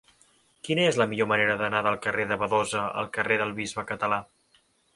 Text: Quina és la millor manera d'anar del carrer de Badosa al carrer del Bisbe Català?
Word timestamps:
Quina 0.67 0.85
és 0.91 0.95
la 1.01 1.05
millor 1.11 1.29
manera 1.31 1.57
d'anar 1.59 1.83
del 1.89 1.99
carrer 2.07 2.27
de 2.33 2.39
Badosa 2.45 2.87
al 3.03 3.13
carrer 3.19 3.41
del 3.43 3.55
Bisbe 3.61 3.87
Català? 3.93 4.23